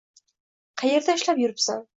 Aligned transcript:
Qaerda 0.83 1.17
ishlab 1.21 1.37
yuribsan 1.45 1.89